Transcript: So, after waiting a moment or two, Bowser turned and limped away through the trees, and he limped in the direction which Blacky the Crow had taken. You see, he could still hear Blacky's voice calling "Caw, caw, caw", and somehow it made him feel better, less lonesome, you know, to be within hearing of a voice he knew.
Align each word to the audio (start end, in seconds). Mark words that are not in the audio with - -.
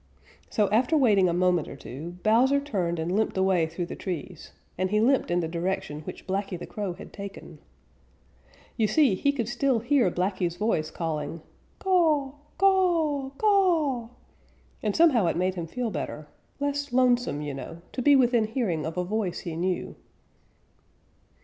So, 0.49 0.67
after 0.71 0.97
waiting 0.97 1.29
a 1.29 1.31
moment 1.31 1.67
or 1.67 1.75
two, 1.75 2.17
Bowser 2.23 2.59
turned 2.59 2.97
and 2.97 3.15
limped 3.15 3.37
away 3.37 3.67
through 3.67 3.85
the 3.85 3.95
trees, 3.95 4.51
and 4.75 4.89
he 4.89 4.99
limped 4.99 5.29
in 5.29 5.41
the 5.41 5.47
direction 5.47 5.99
which 6.05 6.25
Blacky 6.25 6.57
the 6.57 6.65
Crow 6.65 6.93
had 6.93 7.13
taken. 7.13 7.59
You 8.77 8.87
see, 8.87 9.13
he 9.13 9.31
could 9.31 9.47
still 9.47 9.77
hear 9.77 10.09
Blacky's 10.09 10.55
voice 10.55 10.89
calling 10.89 11.43
"Caw, 11.77 12.31
caw, 12.57 13.29
caw", 13.37 14.07
and 14.81 14.95
somehow 14.95 15.27
it 15.27 15.37
made 15.37 15.53
him 15.53 15.67
feel 15.67 15.91
better, 15.91 16.27
less 16.59 16.91
lonesome, 16.91 17.43
you 17.43 17.53
know, 17.53 17.83
to 17.91 18.01
be 18.01 18.15
within 18.15 18.45
hearing 18.45 18.87
of 18.87 18.97
a 18.97 19.03
voice 19.03 19.41
he 19.41 19.55
knew. 19.55 19.95